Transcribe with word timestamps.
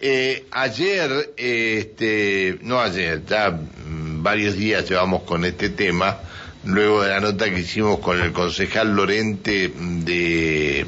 Eh, 0.00 0.46
ayer, 0.52 1.32
este, 1.36 2.58
no 2.62 2.80
ayer, 2.80 3.24
ya 3.26 3.50
mm, 3.50 4.22
varios 4.22 4.56
días 4.56 4.88
llevamos 4.88 5.22
con 5.24 5.44
este 5.44 5.70
tema, 5.70 6.20
luego 6.64 7.02
de 7.02 7.08
la 7.08 7.20
nota 7.20 7.50
que 7.50 7.60
hicimos 7.60 7.98
con 7.98 8.20
el 8.20 8.32
concejal 8.32 8.94
Lorente 8.94 9.72
de 9.76 10.86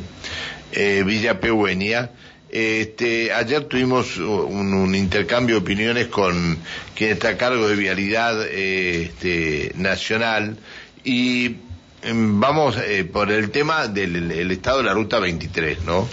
eh, 0.72 1.02
Villa 1.04 1.40
Pehuenia, 1.40 2.12
este, 2.50 3.32
ayer 3.32 3.64
tuvimos 3.64 4.16
un, 4.18 4.94
intercambio 4.94 5.56
de 5.56 5.60
opiniones 5.62 6.06
con 6.06 6.58
quien 6.94 7.10
está 7.12 7.30
a 7.30 7.36
cargo 7.36 7.68
de 7.68 7.76
vialidad 7.76 8.44
este, 8.46 9.72
nacional 9.76 10.56
y 11.04 11.56
em, 12.02 12.40
vamos 12.40 12.76
eh, 12.76 13.04
por 13.04 13.30
el 13.30 13.50
tema 13.50 13.88
del 13.88 14.50
estado 14.50 14.78
de 14.78 14.84
la 14.84 14.94
ruta 14.94 15.18
23, 15.18 15.82
¿no? 15.84 16.08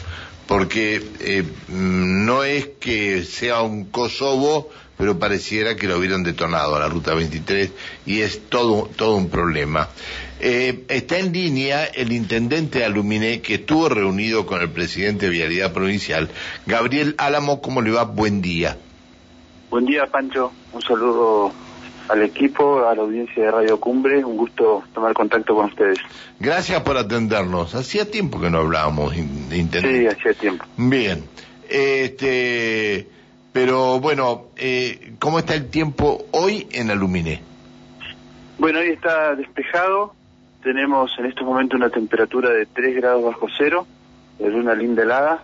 Porque 0.47 1.03
eh, 1.19 1.43
no 1.67 2.43
es 2.43 2.67
que 2.79 3.23
sea 3.23 3.61
un 3.61 3.85
Kosovo, 3.85 4.69
pero 4.97 5.19
pareciera 5.19 5.75
que 5.75 5.87
lo 5.87 5.97
hubieran 5.97 6.23
detonado 6.23 6.75
a 6.75 6.79
la 6.79 6.89
Ruta 6.89 7.13
23 7.13 7.71
y 8.05 8.21
es 8.21 8.49
todo, 8.49 8.89
todo 8.95 9.15
un 9.15 9.29
problema. 9.29 9.89
Eh, 10.39 10.85
está 10.87 11.19
en 11.19 11.33
línea 11.33 11.85
el 11.85 12.11
intendente 12.11 12.79
de 12.79 12.85
Aluminé 12.85 13.41
que 13.41 13.55
estuvo 13.55 13.89
reunido 13.89 14.45
con 14.45 14.61
el 14.61 14.69
presidente 14.69 15.25
de 15.25 15.31
Vialidad 15.31 15.73
Provincial, 15.73 16.29
Gabriel 16.65 17.15
Álamo, 17.17 17.61
¿cómo 17.61 17.81
le 17.81 17.91
va? 17.91 18.03
Buen 18.03 18.41
día. 18.41 18.77
Buen 19.69 19.85
día, 19.85 20.05
Pancho. 20.07 20.51
Un 20.71 20.81
saludo 20.81 21.51
al 22.09 22.23
equipo, 22.23 22.87
a 22.87 22.95
la 22.95 23.01
audiencia 23.01 23.43
de 23.43 23.51
Radio 23.51 23.79
Cumbre. 23.79 24.23
Un 24.23 24.37
gusto 24.37 24.83
tomar 24.93 25.13
contacto 25.13 25.55
con 25.55 25.65
ustedes. 25.65 25.99
Gracias 26.39 26.81
por 26.81 26.97
atendernos. 26.97 27.75
Hacía 27.75 28.09
tiempo 28.09 28.39
que 28.39 28.49
no 28.49 28.59
hablábamos, 28.59 29.15
Intendente. 29.15 29.81
Sí, 29.81 30.07
hacía 30.07 30.33
tiempo. 30.33 30.65
Bien. 30.77 31.23
Este, 31.69 33.07
pero 33.51 33.99
bueno, 33.99 34.47
eh, 34.55 35.13
¿cómo 35.19 35.39
está 35.39 35.55
el 35.55 35.69
tiempo 35.69 36.25
hoy 36.31 36.67
en 36.71 36.91
Aluminé? 36.91 37.41
Bueno, 38.57 38.79
hoy 38.79 38.89
está 38.89 39.35
despejado. 39.35 40.13
Tenemos 40.63 41.11
en 41.19 41.25
estos 41.25 41.45
momentos 41.45 41.77
una 41.77 41.89
temperatura 41.89 42.49
de 42.49 42.65
3 42.65 42.95
grados 42.95 43.23
bajo 43.23 43.47
cero, 43.57 43.87
es 44.39 44.53
una 44.53 44.73
linda 44.73 45.03
helada. 45.03 45.43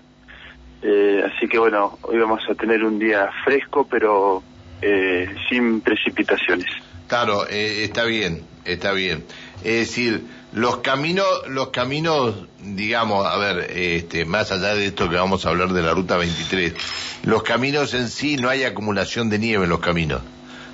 Eh, 0.81 1.23
así 1.25 1.47
que 1.47 1.57
bueno, 1.57 1.97
hoy 2.01 2.17
vamos 2.17 2.41
a 2.49 2.55
tener 2.55 2.83
un 2.83 2.99
día 2.99 3.29
fresco, 3.45 3.87
pero 3.89 4.43
eh, 4.85 5.33
sin 5.49 5.79
precipitaciones. 5.79 6.67
Claro, 7.07 7.47
eh, 7.47 7.83
está 7.83 8.03
bien, 8.03 8.43
está 8.65 8.91
bien. 8.91 9.23
Es 9.63 9.87
decir, 9.87 10.23
los 10.51 10.77
caminos, 10.77 11.25
los 11.47 11.69
caminos, 11.69 12.47
digamos, 12.59 13.25
a 13.25 13.37
ver, 13.37 13.71
este, 13.71 14.25
más 14.25 14.51
allá 14.51 14.75
de 14.75 14.87
esto 14.87 15.09
que 15.09 15.15
vamos 15.15 15.45
a 15.45 15.49
hablar 15.49 15.69
de 15.69 15.81
la 15.81 15.93
ruta 15.93 16.17
23, 16.17 16.73
los 17.23 17.43
caminos 17.43 17.93
en 17.93 18.09
sí 18.09 18.35
no 18.35 18.49
hay 18.49 18.63
acumulación 18.63 19.29
de 19.29 19.39
nieve 19.39 19.63
en 19.63 19.69
los 19.69 19.79
caminos. 19.79 20.21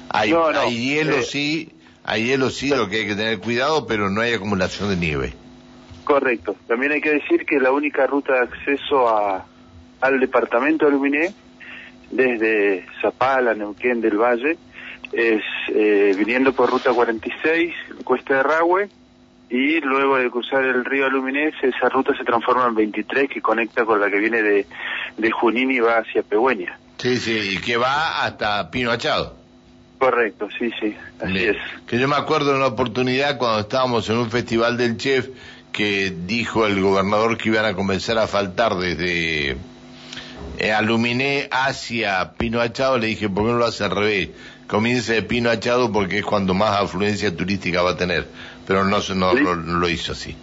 Hay, 0.09 0.33
hay 0.33 0.75
hielo 0.75 1.17
eh, 1.17 1.23
sí, 1.23 1.71
hay 2.03 2.25
hielo 2.25 2.49
sí, 2.49 2.69
lo 2.69 2.89
que 2.89 3.01
hay 3.01 3.07
que 3.07 3.15
tener 3.15 3.39
cuidado, 3.39 3.85
pero 3.85 4.09
no 4.09 4.21
hay 4.21 4.33
acumulación 4.33 4.89
de 4.89 4.95
nieve. 4.95 5.33
Correcto. 6.03 6.55
También 6.67 6.93
hay 6.93 7.01
que 7.01 7.11
decir 7.11 7.45
que 7.45 7.59
la 7.59 7.71
única 7.71 8.07
ruta 8.07 8.33
de 8.33 8.39
acceso 8.39 9.07
a, 9.07 9.45
al 10.01 10.19
departamento 10.19 10.85
de 10.85 10.91
Aluminé 10.91 11.33
desde 12.11 12.85
Zapala, 13.01 13.53
Neuquén 13.53 14.01
del 14.01 14.17
Valle, 14.17 14.57
es 15.11 15.41
eh, 15.69 16.13
viniendo 16.17 16.53
por 16.53 16.69
ruta 16.69 16.93
46, 16.93 17.73
Cuesta 18.03 18.35
de 18.35 18.43
Rahue, 18.43 18.89
y 19.49 19.81
luego 19.81 20.17
de 20.17 20.29
cruzar 20.29 20.63
el 20.63 20.85
río 20.85 21.07
Aluminés, 21.07 21.55
esa 21.63 21.89
ruta 21.89 22.15
se 22.15 22.23
transforma 22.23 22.67
en 22.67 22.75
23 22.75 23.29
que 23.29 23.41
conecta 23.41 23.83
con 23.83 23.99
la 23.99 24.09
que 24.09 24.19
viene 24.19 24.43
de, 24.43 24.67
de 25.17 25.31
Junín 25.31 25.71
y 25.71 25.79
va 25.79 25.97
hacia 25.97 26.21
Pegüeña. 26.21 26.77
Sí, 26.97 27.17
sí, 27.17 27.55
y 27.55 27.57
que 27.57 27.77
va 27.77 28.23
hasta 28.23 28.69
Pino 28.69 28.91
Achado. 28.91 29.35
Correcto, 29.97 30.47
sí, 30.57 30.71
sí, 30.79 30.95
así 31.19 31.37
es. 31.45 31.57
Que 31.87 31.99
yo 31.99 32.07
me 32.07 32.15
acuerdo 32.15 32.51
de 32.51 32.57
una 32.57 32.67
oportunidad 32.67 33.37
cuando 33.37 33.59
estábamos 33.59 34.09
en 34.09 34.17
un 34.17 34.29
festival 34.29 34.77
del 34.77 34.97
chef 34.97 35.27
que 35.71 36.13
dijo 36.25 36.65
el 36.65 36.81
gobernador 36.81 37.37
que 37.37 37.49
iban 37.49 37.65
a 37.65 37.73
comenzar 37.73 38.17
a 38.17 38.27
faltar 38.27 38.75
desde 38.75 39.57
eh, 40.57 40.73
aluminé 40.73 41.47
hacia 41.51 42.33
Pino 42.33 42.59
Achado, 42.59 42.97
le 42.97 43.07
dije, 43.07 43.29
¿por 43.29 43.45
qué 43.45 43.51
no 43.51 43.57
lo 43.57 43.65
hace 43.65 43.83
al 43.85 43.91
revés? 43.91 44.29
Comience 44.67 45.13
de 45.13 45.23
Pino 45.23 45.49
Achado 45.49 45.91
porque 45.91 46.19
es 46.19 46.25
cuando 46.25 46.53
más 46.53 46.79
afluencia 46.79 47.35
turística 47.35 47.81
va 47.81 47.91
a 47.91 47.97
tener, 47.97 48.27
pero 48.67 48.83
no, 48.83 48.99
no, 49.15 49.33
lo, 49.33 49.89
hizo 49.89 50.11
así. 50.11 50.35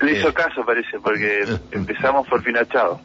Le 0.00 0.18
hizo 0.18 0.28
eh. 0.30 0.34
caso, 0.34 0.64
parece, 0.64 0.98
porque 1.00 1.44
empezamos 1.72 2.26
por 2.26 2.42
Pino 2.42 2.60
Achado. 2.60 3.00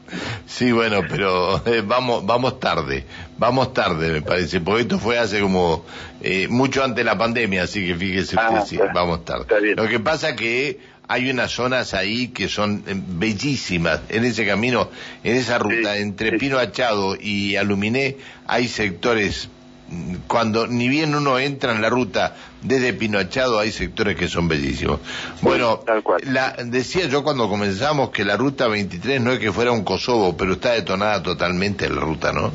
Sí, 0.45 0.71
bueno, 0.71 1.01
pero 1.07 1.61
eh, 1.67 1.83
vamos 1.85 2.25
vamos 2.25 2.59
tarde, 2.59 3.05
vamos 3.37 3.73
tarde, 3.73 4.09
me 4.11 4.21
parece, 4.21 4.61
porque 4.61 4.83
esto 4.83 4.99
fue 4.99 5.19
hace 5.19 5.41
como 5.41 5.85
eh, 6.21 6.47
mucho 6.47 6.83
antes 6.83 6.97
de 6.97 7.03
la 7.03 7.17
pandemia, 7.17 7.63
así 7.63 7.85
que 7.85 7.95
fíjese 7.95 8.35
ah, 8.39 8.63
vamos 8.93 9.25
tarde. 9.25 9.75
Lo 9.75 9.87
que 9.87 9.99
pasa 9.99 10.35
que 10.35 10.79
hay 11.07 11.29
unas 11.29 11.51
zonas 11.51 11.93
ahí 11.93 12.29
que 12.29 12.47
son 12.47 12.83
eh, 12.87 12.93
bellísimas. 12.95 14.01
En 14.09 14.25
ese 14.25 14.45
camino, 14.45 14.89
en 15.23 15.35
esa 15.35 15.59
ruta, 15.59 15.97
entre 15.97 16.37
Pino 16.37 16.57
Achado 16.57 17.15
y 17.19 17.55
Aluminé, 17.55 18.17
hay 18.47 18.67
sectores, 18.67 19.49
mm, 19.89 20.15
cuando 20.27 20.67
ni 20.67 20.87
bien 20.87 21.13
uno 21.13 21.39
entra 21.39 21.73
en 21.73 21.81
la 21.81 21.89
ruta 21.89 22.35
desde 22.61 22.93
Pino 22.93 23.19
Achado, 23.19 23.59
hay 23.59 23.71
sectores 23.71 24.15
que 24.15 24.27
son 24.27 24.47
bellísimos. 24.47 24.99
Bueno, 25.41 25.81
La, 26.23 26.55
decía 26.65 27.07
yo 27.07 27.23
cuando 27.23 27.49
comenzamos 27.49 28.09
que 28.11 28.23
la 28.23 28.37
ruta 28.37 28.67
23 28.67 29.21
no 29.21 29.31
es 29.33 29.39
que 29.39 29.51
fuera 29.51 29.71
un 29.71 29.83
Kosovo, 29.83 30.37
pero 30.37 30.53
está 30.53 30.71
detonada 30.71 31.21
totalmente 31.21 31.89
la 31.89 31.99
ruta, 31.99 32.31
¿no? 32.31 32.51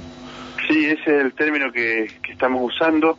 Sí, 0.66 0.84
ese 0.84 1.16
es 1.16 1.22
el 1.24 1.32
término 1.32 1.72
que, 1.72 2.10
que 2.22 2.32
estamos 2.32 2.60
usando. 2.62 3.18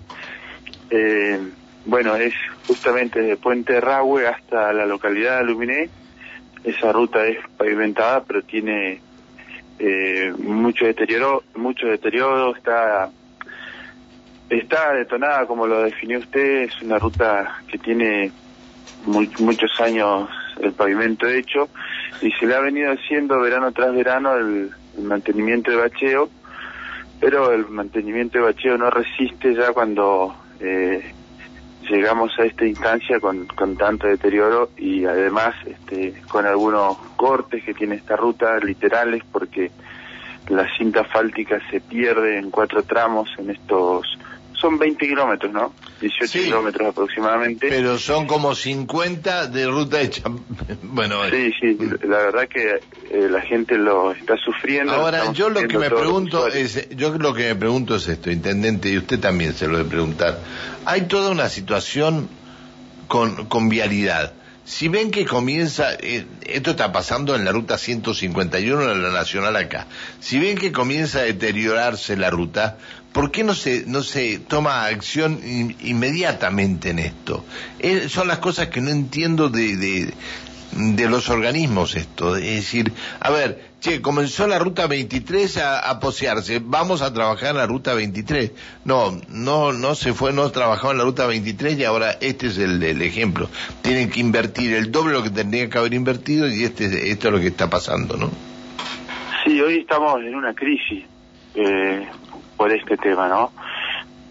Eh, 0.92 1.40
bueno, 1.86 2.16
es 2.16 2.34
justamente 2.68 3.22
de 3.22 3.38
Puente 3.38 3.80
Rahue 3.80 4.28
hasta 4.28 4.74
la 4.74 4.86
localidad 4.86 5.36
de 5.36 5.40
Aluminé. 5.40 5.90
Esa 6.64 6.92
ruta 6.92 7.26
es 7.26 7.38
pavimentada, 7.58 8.24
pero 8.24 8.42
tiene 8.44 9.02
eh, 9.80 10.34
mucho 10.38 10.86
deterioro, 10.86 11.44
mucho 11.56 11.88
deterioro, 11.88 12.56
está 12.56 13.10
está 14.50 14.94
detonada 14.94 15.46
como 15.46 15.68
lo 15.68 15.84
definió 15.84 16.20
usted, 16.20 16.64
es 16.64 16.82
una 16.82 16.98
ruta 16.98 17.62
que 17.68 17.78
tiene 17.78 18.32
muchos 19.06 19.80
años 19.80 20.30
el 20.60 20.74
pavimento 20.74 21.28
hecho 21.28 21.70
y 22.22 22.32
se 22.32 22.46
le 22.46 22.56
ha 22.56 22.60
venido 22.60 22.92
haciendo 22.92 23.40
verano 23.40 23.72
tras 23.72 23.94
verano 23.94 24.36
el, 24.36 24.72
mantenimiento 25.02 25.72
de 25.72 25.78
bacheo, 25.78 26.30
pero 27.22 27.54
el 27.54 27.70
mantenimiento 27.70 28.38
de 28.38 28.44
bacheo 28.44 28.78
no 28.78 28.90
resiste 28.90 29.56
ya 29.56 29.72
cuando 29.72 30.36
eh, 30.60 31.14
llegamos 31.90 32.32
a 32.40 32.46
esta 32.46 32.66
instancia 32.66 33.20
con, 33.20 33.48
con 33.48 33.76
tanto 33.76 34.08
deterioro 34.08 34.72
y 34.78 35.06
además 35.06 35.56
este, 35.66 36.22
con 36.28 36.46
algunos 36.46 36.98
cortes 37.16 37.64
que 37.64 37.74
tiene 37.74 37.96
esta 37.96 38.16
ruta 38.16 38.58
literales 38.60 39.24
porque 39.32 39.72
la 40.50 40.66
cinta 40.78 41.02
asfáltica 41.02 41.60
se 41.70 41.82
pierde 41.82 42.38
en 42.38 42.50
cuatro 42.50 42.84
tramos 42.84 43.30
en 43.38 43.52
estos 43.52 44.06
son 44.60 44.78
20 44.78 45.08
kilómetros, 45.08 45.54
¿no? 45.54 45.74
18 46.02 46.40
kilómetros 46.40 46.90
aproximadamente. 46.90 47.70
Pero 47.70 47.98
son 47.98 48.28
como 48.28 48.54
50 48.54 49.48
de 49.48 49.68
ruta 49.68 50.02
hecha. 50.02 50.24
bueno, 50.84 51.30
sí, 51.30 51.52
sí, 51.60 51.78
la 52.04 52.18
verdad 52.18 52.48
que 52.48 52.80
eh, 53.12 53.28
la 53.28 53.42
gente 53.42 53.78
lo 53.78 54.12
está 54.12 54.38
sufriendo. 54.38 54.94
Ahora, 54.94 55.32
yo 55.34 55.50
lo 55.50 55.68
que 55.68 55.80
me 55.80 55.90
pregunto 55.90 56.48
es, 56.48 56.90
yo 56.90 57.18
lo 57.18 57.34
que 57.34 57.48
me 57.48 57.56
pregunto 57.56 57.96
es 57.96 58.08
esto, 58.08 58.30
intendente, 58.30 58.90
y 58.90 58.98
usted 58.98 59.20
también 59.20 59.54
se 59.54 59.68
lo 59.68 59.78
debe 59.78 59.90
preguntar. 59.90 60.40
Hay 60.86 61.02
toda 61.08 61.32
una 61.32 61.50
situación 61.50 62.30
con, 63.08 63.46
con 63.46 63.68
vialidad. 63.68 64.34
Si 64.64 64.88
ven 64.88 65.10
que 65.10 65.26
comienza, 65.26 65.94
eh, 65.96 66.28
esto 66.46 66.72
está 66.72 66.92
pasando 66.92 67.36
en 67.36 67.44
la 67.44 67.52
ruta 67.52 67.80
151 67.80 68.92
en 68.92 69.02
la 69.02 69.10
nacional 69.10 69.56
acá, 69.56 69.88
si 70.20 70.38
ven 70.38 70.56
que 70.56 70.72
comienza 70.72 71.20
a 71.20 71.24
deteriorarse 71.24 72.16
la 72.16 72.30
ruta, 72.30 72.78
¿por 73.12 73.32
qué 73.32 73.44
no 73.44 73.56
se, 73.56 73.86
no 73.88 74.04
se 74.04 74.38
toma 74.38 74.86
acción 74.86 75.42
inmediatamente 75.82 76.92
en 76.92 77.00
esto? 77.00 77.44
Eh, 77.80 78.10
son 78.10 78.28
las 78.28 78.38
cosas 78.38 78.68
que 78.68 78.82
no 78.82 78.92
entiendo 78.92 79.50
de, 79.50 79.76
de, 79.76 80.14
de 80.72 81.10
los 81.10 81.30
organismos 81.30 81.96
esto. 81.96 82.36
Es 82.36 82.44
decir, 82.44 82.92
a 83.20 83.30
ver, 83.30 83.70
che, 83.80 84.02
comenzó 84.02 84.48
la 84.48 84.60
ruta 84.60 84.88
23 84.88 85.58
a, 85.58 85.90
a, 85.90 86.00
posearse, 86.00 86.62
vamos 86.64 87.02
a 87.02 87.14
trabajar 87.14 87.52
en 87.52 87.58
la 87.58 87.66
ruta 87.66 87.94
23. 87.94 88.52
No, 88.86 89.20
no, 89.30 89.74
no 89.74 89.96
se 89.96 90.14
fue, 90.14 90.34
no 90.34 90.50
trabajó 90.52 90.92
en 90.92 91.00
la 91.00 91.04
ruta 91.04 91.26
23 91.26 91.78
y 91.80 91.84
ahora 91.86 92.12
este 92.22 92.48
es 92.48 92.58
el, 92.58 93.02
ejemplo. 93.02 93.50
Tienen 93.82 94.10
que 94.10 94.20
invertir 94.20 94.74
el 94.76 94.92
doble 94.92 95.14
lo 95.14 95.24
que 95.24 95.32
tendrían 95.32 95.70
que 95.70 95.78
haber 95.78 95.94
invertido 95.94 96.48
y 96.48 96.64
este, 96.64 97.12
esto 97.12 97.28
es 97.28 97.34
lo 97.34 97.40
que 97.40 97.48
está 97.48 97.70
pasando, 97.70 98.18
¿no? 98.18 98.30
Sí, 99.44 99.60
hoy 99.62 99.80
estamos 99.80 100.22
en 100.22 100.36
una 100.36 100.54
crisis 100.54 101.06
eh, 101.56 102.08
por 102.58 102.72
este 102.72 102.98
tema, 102.98 103.28
¿no? 103.28 103.52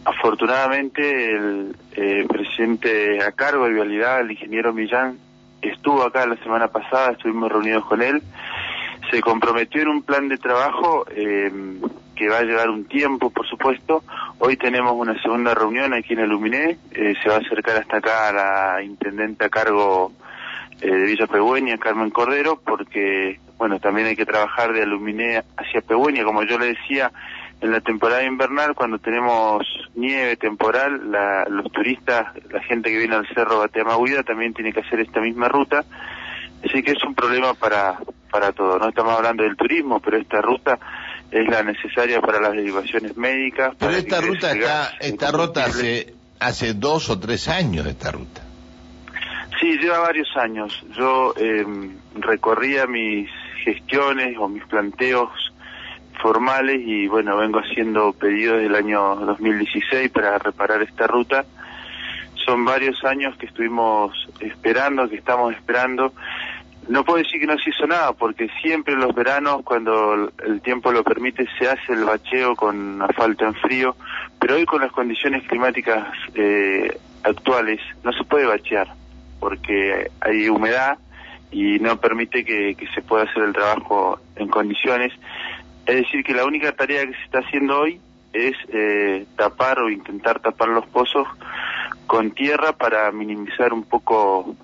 Afortunadamente 0.05 1.31
el 1.31 1.77
eh, 1.93 2.25
presidente 2.29 3.23
a 3.23 3.33
cargo 3.33 3.67
de 3.67 3.75
Vialidad, 3.75 4.21
el 4.21 4.31
ingeniero 4.31 4.73
Millán, 4.73 5.19
estuvo 5.63 6.03
acá 6.03 6.27
la 6.27 6.37
semana 6.37 6.69
pasada, 6.69 7.13
estuvimos 7.13 7.51
reunidos 7.51 7.85
con 7.87 8.03
él, 8.03 8.23
se 9.11 9.21
comprometió 9.21 9.83
en 9.83 9.89
un 9.89 10.03
plan 10.03 10.29
de 10.29 10.39
trabajo 10.39 11.07
eh, 11.11 11.51
que 12.15 12.29
va 12.29 12.39
a 12.39 12.43
llevar 12.43 12.69
un 12.69 12.85
tiempo, 12.85 13.31
por 13.31 13.47
supuesto. 13.47 14.03
Hoy 14.39 14.57
tenemos 14.57 14.93
una 14.95 15.21
segunda 15.23 15.55
reunión 15.55 15.95
aquí 15.95 16.15
en 16.15 16.21
el 16.21 16.31
Luminé, 16.31 16.79
eh, 16.91 17.15
se 17.23 17.29
va 17.29 17.37
a 17.37 17.39
acercar 17.39 17.77
hasta 17.77 17.99
acá 17.99 18.29
a 18.29 18.33
la 18.33 18.83
intendente 18.83 19.45
a 19.45 19.49
cargo 19.49 20.13
eh, 20.81 20.91
de 20.91 21.05
Villa 21.05 21.27
Pegüeña, 21.27 21.79
Carmen 21.79 22.11
Cordero, 22.11 22.61
porque, 22.65 23.41
bueno, 23.57 23.79
también 23.79 24.09
hay 24.09 24.17
que 24.17 24.27
trabajar 24.27 24.73
de 24.73 24.83
Aluminé 24.83 25.43
hacia 25.57 25.81
Pegüeña, 25.81 26.25
como 26.25 26.43
yo 26.43 26.59
le 26.59 26.75
decía, 26.75 27.13
en 27.61 27.73
la 27.73 27.81
temporada 27.81 28.25
invernal, 28.25 28.75
cuando 28.75 28.99
tenemos 28.99 29.67
nieve 29.95 30.37
temporal, 30.37 31.11
los 31.51 31.73
turistas, 31.73 32.27
la 32.51 32.61
gente 32.63 32.91
que 32.91 32.99
viene 32.99 33.17
al 33.17 33.27
Cerro 33.35 33.59
Bateamaguida 33.59 34.23
también 34.23 34.55
tiene 34.55 34.73
que 34.73 34.81
hacer 34.81 35.01
esta 35.01 35.21
misma 35.21 35.49
ruta, 35.49 35.85
así 36.65 36.83
que 36.83 36.93
es 36.93 37.03
un 37.05 37.15
problema 37.15 37.55
para, 37.55 37.99
para 38.31 38.53
todo. 38.53 38.79
No 38.79 38.89
estamos 38.89 39.17
hablando 39.17 39.43
del 39.43 39.57
turismo, 39.57 40.01
pero 40.01 40.19
esta 40.19 40.41
ruta 40.41 40.79
es 41.31 41.49
la 41.49 41.63
necesaria 41.63 42.21
para 42.21 42.41
las 42.41 42.53
derivaciones 42.53 43.17
médicas. 43.17 43.75
Pero 43.79 43.93
esta 43.93 44.21
ruta 44.21 44.53
está, 44.53 44.91
esta 45.01 45.33
ruta 45.33 45.65
hace, 45.65 46.15
hace 46.39 46.75
dos 46.75 47.11
o 47.11 47.19
tres 47.19 47.49
años, 47.49 47.87
esta 47.87 48.13
ruta. 48.13 48.43
Sí, 49.61 49.77
lleva 49.79 49.99
varios 49.99 50.29
años. 50.37 50.85
Yo 50.97 51.35
eh, 51.37 51.67
recorría 52.15 52.87
mis 52.87 53.29
gestiones 53.65 54.37
o 54.39 54.49
mis 54.49 54.65
planteos 54.67 55.31
formales 56.21 56.81
y 56.85 57.09
bueno, 57.09 57.37
vengo 57.37 57.61
haciendo 57.61 58.13
pedidos 58.13 58.61
del 58.61 58.75
año 58.75 59.17
2016 59.17 60.11
para 60.11 60.39
reparar 60.39 60.83
esta 60.83 61.07
ruta. 61.07 61.45
Son 62.45 62.65
varios 62.65 63.05
años 63.05 63.37
que 63.37 63.47
estuvimos 63.47 64.13
esperando, 64.41 65.09
que 65.09 65.17
estamos 65.17 65.55
esperando 65.55 66.13
no 66.89 67.05
puedo 67.05 67.19
decir 67.19 67.41
que 67.41 67.47
no 67.47 67.59
se 67.59 67.71
hizo 67.71 67.87
nada, 67.87 68.13
porque 68.13 68.49
siempre 68.63 68.95
en 68.95 69.01
los 69.01 69.15
veranos, 69.15 69.63
cuando 69.63 70.33
el 70.45 70.61
tiempo 70.63 70.91
lo 70.91 71.05
permite, 71.05 71.47
se 71.59 71.69
hace 71.69 71.93
el 71.93 72.05
bacheo 72.05 72.57
con 72.57 73.03
asfalto 73.03 73.45
en 73.45 73.55
frío, 73.55 73.95
pero 74.41 74.57
hoy 74.57 74.65
con 74.65 74.81
las 74.81 74.91
condiciones 74.91 75.47
climáticas 75.47 76.09
eh, 76.35 76.99
actuales 77.23 77.81
no 78.03 78.13
se 78.13 78.25
puede 78.25 78.47
bachear, 78.47 78.89
porque 79.39 80.11
hay 80.21 80.49
humedad 80.49 80.99
y 81.51 81.79
no 81.79 81.99
permite 82.01 82.45
que, 82.45 82.75
se 82.95 83.03
pueda 83.03 83.25
hacer 83.25 83.43
el 83.43 83.53
trabajo 83.53 84.21
en 84.37 84.49
condiciones. 84.49 85.13
Es 85.89 85.97
decir, 85.97 86.23
que 86.23 86.35
la 86.35 86.45
única 86.45 86.73
tarea 86.73 87.07
que 87.07 87.15
se 87.15 87.23
está 87.23 87.39
haciendo 87.39 87.81
hoy 87.81 87.99
es 88.35 88.55
eh, 88.71 89.25
tapar 89.37 89.79
o 89.79 89.89
intentar 89.89 90.39
tapar 90.39 90.69
los 90.69 90.87
pozos 90.87 91.27
con 92.07 92.33
tierra 92.33 92.75
para 92.75 93.11
minimizar 93.11 93.73
un 93.73 93.85
poco 93.85 94.55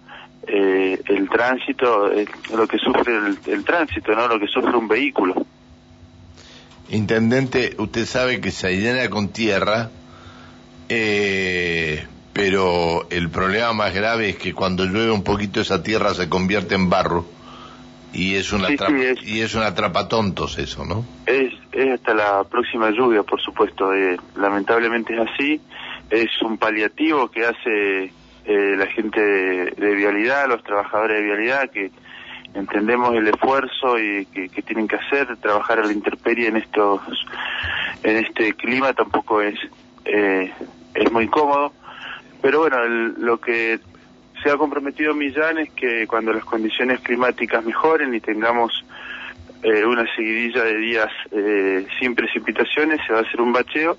eh, 0.46 1.00
el 1.08 1.30
tránsito, 1.30 2.12
eh, 2.12 2.26
lo 2.54 2.68
que 2.68 2.76
sufre 2.76 3.16
el, 3.46 3.64
tránsito, 3.64 4.14
¿no? 4.14 4.28
Lo 4.28 4.38
que 4.38 4.48
sufre 4.48 4.76
un 4.76 4.86
vehículo. 4.86 5.46
Intendente, 6.90 7.74
usted 7.78 8.04
sabe 8.04 8.42
que 8.42 8.50
se 8.50 8.78
llena 8.78 9.08
con 9.08 9.28
tierra, 9.28 9.88
eh, 10.90 12.06
pero 12.34 13.08
el 13.08 13.30
problema 13.30 13.72
más 13.72 13.94
grave 13.94 14.28
es 14.28 14.36
que 14.36 14.52
cuando 14.52 14.84
llueve 14.84 15.10
un 15.10 15.24
poquito 15.24 15.62
esa 15.62 15.82
tierra 15.82 16.12
se 16.12 16.28
convierte 16.28 16.74
en 16.74 16.90
barro 16.90 17.24
y 18.14 18.36
es 18.36 18.52
una 18.52 18.68
y 19.22 19.40
es 19.40 19.54
una 19.54 19.74
tontos 20.08 20.58
eso, 20.58 20.84
¿no? 20.84 21.04
Es, 21.26 21.52
es 21.72 21.90
hasta 21.90 22.14
la 22.14 22.44
próxima 22.44 22.90
lluvia, 22.90 23.22
por 23.22 23.40
supuesto. 23.40 23.90
lamentablemente 24.36 25.14
es 25.14 25.28
así. 25.28 25.60
Es 26.10 26.30
un 26.42 26.58
paliativo 26.58 27.28
que 27.30 27.44
hace 27.44 28.12
eh, 28.46 28.76
la 28.76 28.86
gente 28.86 29.20
de, 29.20 29.94
vialidad, 29.94 30.48
los 30.48 30.62
trabajadores 30.62 31.16
de 31.18 31.24
vialidad, 31.24 31.70
que 31.70 31.90
entendemos 32.54 33.14
el 33.16 33.26
esfuerzo 33.26 33.98
y 33.98 34.26
que, 34.26 34.62
tienen 34.62 34.86
que 34.86 34.96
hacer, 34.96 35.36
trabajar 35.38 35.80
a 35.80 35.84
la 35.84 35.92
intemperie 35.92 36.48
en 36.48 36.58
estos, 36.58 37.00
en 38.02 38.18
este 38.18 38.54
clima 38.54 38.92
tampoco 38.92 39.40
es, 39.40 39.58
eh, 40.04 40.52
es 40.94 41.10
muy 41.10 41.26
cómodo, 41.26 41.72
pero 42.42 42.60
bueno, 42.60 42.84
lo 42.86 43.40
que 43.40 43.80
se 44.44 44.50
ha 44.50 44.56
comprometido 44.56 45.14
Millán 45.14 45.58
es 45.58 45.70
que 45.70 46.06
cuando 46.06 46.32
las 46.32 46.44
condiciones 46.44 47.00
climáticas 47.00 47.64
mejoren 47.64 48.14
y 48.14 48.20
tengamos 48.20 48.84
eh, 49.64 49.84
una 49.84 50.04
seguidilla 50.14 50.62
de 50.62 50.76
días 50.76 51.10
sin 51.98 52.14
precipitaciones, 52.14 53.00
se 53.06 53.12
va 53.12 53.20
a 53.20 53.22
hacer 53.22 53.40
un 53.40 53.52
bacheo, 53.52 53.96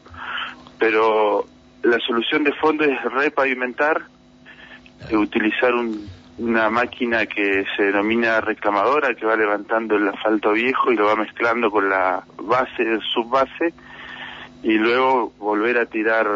pero 0.79 1.45
la 1.83 1.99
solución 1.99 2.43
de 2.43 2.53
fondo 2.53 2.85
es 2.85 3.03
repavimentar 3.03 4.03
utilizar 5.13 5.73
una 6.37 6.69
máquina 6.69 7.25
que 7.25 7.65
se 7.75 7.83
denomina 7.83 8.41
reclamadora, 8.41 9.13
que 9.15 9.25
va 9.25 9.35
levantando 9.35 9.95
el 9.95 10.07
asfalto 10.07 10.51
viejo 10.51 10.91
y 10.91 10.95
lo 10.95 11.05
va 11.05 11.15
mezclando 11.15 11.69
con 11.69 11.89
la 11.89 12.23
base, 12.37 12.99
subbase, 13.13 13.73
y 14.63 14.73
luego 14.73 15.31
volver 15.37 15.77
a 15.77 15.85
tirar, 15.85 16.27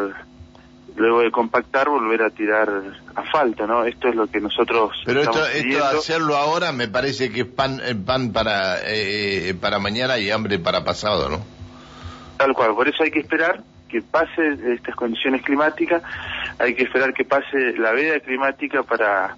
luego 0.95 1.21
de 1.21 1.31
compactar, 1.31 1.89
volver 1.89 2.23
a 2.23 2.29
tirar 2.29 2.69
asfalto, 3.15 3.67
¿no? 3.67 3.85
Esto 3.85 4.09
es 4.09 4.15
lo 4.15 4.27
que 4.27 4.39
nosotros... 4.39 4.91
Pero 5.05 5.21
esto, 5.21 5.45
esto 5.47 5.85
hacerlo 5.85 6.35
ahora 6.35 6.71
me 6.71 6.87
parece 6.87 7.31
que 7.31 7.41
es 7.41 7.47
pan, 7.47 7.81
eh, 7.83 7.95
pan 7.95 8.31
para, 8.31 8.77
eh, 8.85 9.53
para 9.59 9.79
mañana 9.79 10.17
y 10.17 10.29
hambre 10.31 10.59
para 10.59 10.83
pasado, 10.83 11.29
¿no? 11.29 11.39
Tal 12.37 12.53
cual, 12.53 12.73
por 12.73 12.87
eso 12.87 13.03
hay 13.03 13.11
que 13.11 13.19
esperar 13.19 13.61
que 13.89 14.01
pase 14.01 14.55
estas 14.73 14.95
condiciones 14.95 15.41
climáticas, 15.41 16.01
hay 16.59 16.75
que 16.75 16.83
esperar 16.83 17.13
que 17.13 17.25
pase 17.25 17.73
la 17.77 17.91
veda 17.91 18.19
climática 18.19 18.83
para 18.83 19.35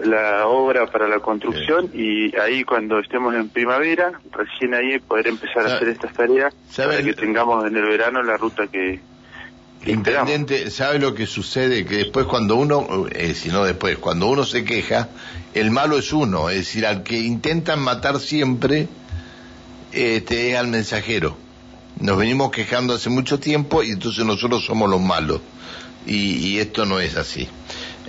la 0.00 0.46
obra, 0.46 0.86
para 0.86 1.08
la 1.08 1.20
construcción 1.20 1.90
y 1.94 2.36
ahí 2.36 2.64
cuando 2.64 2.98
estemos 2.98 3.34
en 3.34 3.48
primavera, 3.48 4.12
recién 4.32 4.74
ahí 4.74 4.98
poder 4.98 5.28
empezar 5.28 5.66
a 5.66 5.76
hacer 5.76 5.88
estas 5.88 6.12
tareas 6.12 6.54
para 6.76 7.02
que 7.02 7.14
tengamos 7.14 7.66
en 7.66 7.76
el 7.76 7.84
verano 7.84 8.22
la 8.22 8.36
ruta 8.36 8.66
que, 8.66 9.00
Intendente, 9.84 10.70
¿sabe 10.70 10.98
lo 10.98 11.14
que 11.14 11.26
sucede? 11.26 11.84
Que 11.84 11.96
después 11.98 12.26
cuando 12.26 12.56
uno, 12.56 13.06
eh, 13.12 13.34
si 13.34 13.50
no 13.50 13.64
después, 13.64 13.98
cuando 13.98 14.26
uno 14.26 14.44
se 14.44 14.64
queja, 14.64 15.08
el 15.54 15.70
malo 15.70 15.98
es 15.98 16.12
uno, 16.12 16.50
es 16.50 16.58
decir, 16.58 16.86
al 16.86 17.02
que 17.02 17.20
intentan 17.20 17.80
matar 17.80 18.18
siempre, 18.18 18.88
este, 19.92 20.50
es 20.50 20.58
al 20.58 20.66
mensajero. 20.66 21.36
Nos 21.98 22.18
venimos 22.18 22.50
quejando 22.50 22.94
hace 22.94 23.08
mucho 23.08 23.40
tiempo 23.40 23.82
y 23.82 23.90
entonces 23.92 24.24
nosotros 24.24 24.64
somos 24.64 24.90
los 24.90 25.00
malos. 25.00 25.40
Y, 26.06 26.58
esto 26.58 26.84
no 26.84 27.00
es 27.00 27.16
así. 27.16 27.48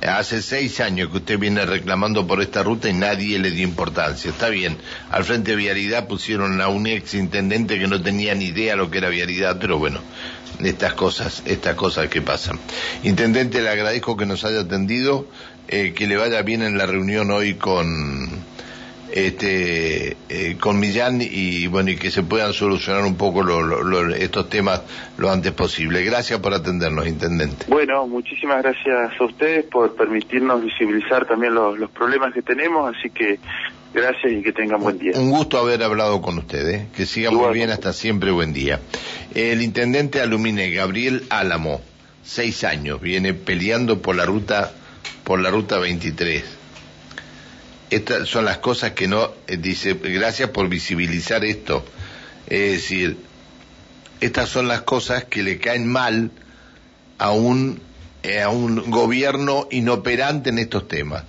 Hace 0.08 0.44
seis 0.44 0.80
años 0.82 1.10
que 1.10 1.18
usted 1.18 1.40
viene 1.40 1.66
reclamando 1.66 2.28
por 2.28 2.42
esta 2.42 2.62
ruta 2.62 2.90
y 2.90 2.94
nadie 2.94 3.40
le 3.40 3.50
dio 3.50 3.64
importancia. 3.64 4.30
Está 4.30 4.50
bien, 4.50 4.78
al 5.10 5.24
frente 5.24 5.52
de 5.52 5.58
Vialidad 5.58 6.08
pusieron 6.08 6.62
a 6.62 6.68
un 6.68 6.86
ex 6.86 7.16
intendente 7.16 7.80
que 7.80 7.88
no 7.88 8.02
tenía 8.02 8.36
ni 8.36 8.46
idea 8.46 8.76
lo 8.76 8.92
que 8.92 9.00
era 9.00 9.10
Vialidad, 9.10 9.58
pero 9.60 9.80
bueno, 9.80 10.02
estas 10.64 10.94
cosas, 10.94 11.44
estas 11.46 11.76
cosas 11.76 12.08
que 12.10 12.22
pasan. 12.22 12.60
Intendente, 13.04 13.62
le 13.62 13.70
agradezco 13.70 14.18
que 14.18 14.26
nos 14.26 14.44
haya 14.44 14.62
atendido, 14.62 15.28
eh, 15.68 15.94
que 15.94 16.08
le 16.08 16.18
vaya 16.18 16.42
bien 16.42 16.62
en 16.62 16.78
la 16.78 16.86
reunión 16.86 17.32
hoy 17.32 17.56
con 17.56 18.30
este, 19.12 20.18
eh, 20.30 20.58
con 20.60 20.80
Millán 20.80 21.20
y 21.22 21.68
bueno 21.68 21.92
y 21.92 21.96
que 21.96 22.12
se 22.12 22.24
puedan 22.24 22.54
solucionar 22.54 23.04
un 23.04 23.16
poco 23.16 23.44
estos 24.16 24.50
temas 24.50 24.82
lo 25.18 25.32
antes 25.32 25.52
posible. 25.54 26.04
Gracias 26.04 26.40
por 26.40 26.54
atendernos, 26.54 27.08
intendente. 27.08 27.66
Bueno, 27.68 28.08
muchísimas 28.08 28.62
gracias 28.62 29.20
a 29.20 29.24
ustedes 29.24 29.66
por 29.66 29.96
permitirnos 29.96 30.64
visibilizar 30.64 31.26
también 31.26 31.54
los, 31.54 31.90
problemas 31.92 32.34
que 32.34 32.42
tenemos, 32.42 32.96
así 32.96 33.10
que 33.10 33.40
gracias 33.94 34.34
y 34.34 34.42
que 34.44 34.52
tengan 34.52 34.82
buen 34.82 35.00
día. 35.00 35.14
Un 35.16 35.32
gusto 35.32 35.58
haber 35.58 35.82
hablado 35.84 36.22
con 36.22 36.38
ustedes, 36.38 36.88
que 36.90 37.06
sigan 37.06 37.34
muy 37.34 37.54
bien 37.54 37.70
hasta 37.70 37.94
siempre, 37.94 38.32
buen 38.32 38.54
día. 38.54 38.80
El 39.36 39.62
intendente 39.62 40.22
Alumine, 40.22 40.72
Gabriel 40.72 41.26
Álamo, 41.30 41.82
seis 42.24 42.64
años, 42.64 43.02
viene 43.02 43.34
peleando 43.34 44.02
por 44.02 44.16
la 44.16 44.26
ruta 44.26 44.74
por 45.24 45.40
la 45.42 45.50
ruta 45.50 45.78
23 45.78 46.44
estas 47.90 48.28
son 48.28 48.46
las 48.46 48.58
cosas 48.58 48.92
que 48.92 49.08
no, 49.08 49.32
eh, 49.48 49.58
dice, 49.58 49.94
gracias 49.94 50.50
por 50.50 50.68
visibilizar 50.68 51.46
esto. 51.46 51.86
Es 52.48 52.72
decir, 52.72 53.18
estas 54.20 54.50
son 54.50 54.68
las 54.68 54.82
cosas 54.82 55.26
que 55.26 55.44
le 55.44 55.58
caen 55.58 55.88
mal 55.88 56.32
a 57.18 57.32
un, 57.32 57.82
eh, 58.24 58.42
a 58.42 58.50
un 58.50 58.90
gobierno 58.92 59.68
inoperante 59.72 60.50
en 60.50 60.60
estos 60.60 60.88
temas. 60.88 61.24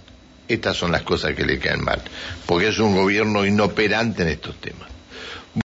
Estas 0.48 0.76
son 0.76 0.92
las 0.92 1.02
cosas 1.02 1.34
que 1.34 1.44
le 1.44 1.58
caen 1.58 1.84
mal, 1.84 2.02
porque 2.46 2.68
es 2.68 2.78
un 2.78 2.94
gobierno 2.94 3.44
inoperante 3.44 4.22
en 4.22 4.28
estos 4.28 4.56
temas. 4.60 4.88